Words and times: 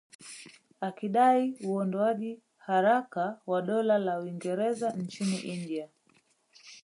Akidai 0.87 1.43
uondoaji 1.67 2.31
haraka 2.65 3.39
wa 3.47 3.61
Dola 3.61 3.97
la 3.99 4.19
Uingereza 4.19 4.89
nchini 4.89 5.37
India 5.39 5.89